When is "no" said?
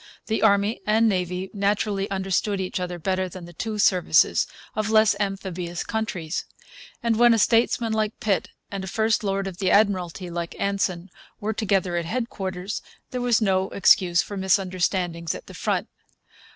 13.43-13.69